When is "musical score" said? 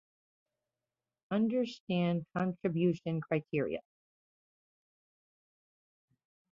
2.63-3.19